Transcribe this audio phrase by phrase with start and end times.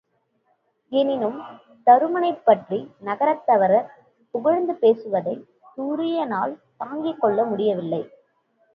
[0.91, 1.37] எனினும்
[1.87, 3.77] தருமனைப்பற்றி நகரத்தவர்
[4.33, 8.03] புகழ்ந்து பேசுவதைத் துரியனால் தாங்கிக் கொள்ள முடியவில்லை.